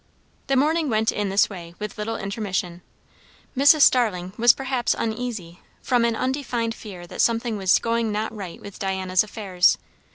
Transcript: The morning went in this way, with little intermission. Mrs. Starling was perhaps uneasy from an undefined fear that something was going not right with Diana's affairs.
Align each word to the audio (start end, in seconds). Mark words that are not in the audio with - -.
The 0.47 0.55
morning 0.55 0.89
went 0.89 1.11
in 1.11 1.29
this 1.29 1.47
way, 1.47 1.75
with 1.77 1.95
little 1.95 2.15
intermission. 2.15 2.81
Mrs. 3.55 3.81
Starling 3.81 4.33
was 4.35 4.51
perhaps 4.51 4.95
uneasy 4.97 5.59
from 5.83 6.05
an 6.05 6.15
undefined 6.15 6.73
fear 6.73 7.05
that 7.05 7.21
something 7.21 7.55
was 7.55 7.77
going 7.77 8.11
not 8.11 8.35
right 8.35 8.59
with 8.59 8.79
Diana's 8.79 9.23
affairs. 9.23 9.77